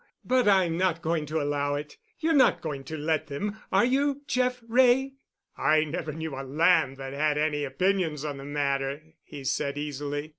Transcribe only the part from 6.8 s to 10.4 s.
that had any opinions on the matter," he said easily.